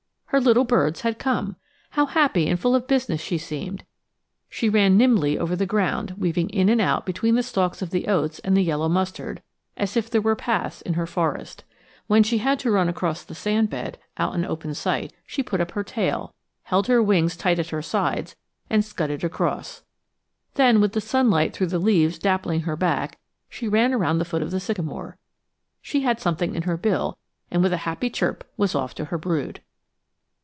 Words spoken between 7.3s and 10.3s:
the stalks of the oats and the yellow mustard, as if there